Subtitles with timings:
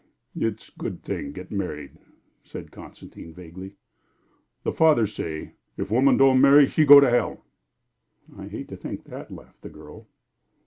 [0.35, 1.91] "It's good thing get marry!"
[2.43, 3.75] said Constantine, vaguely.
[4.63, 7.45] "The Father say if woman don' marry she go to hell."
[8.35, 10.07] "I'd hate to think that," laughed the girl.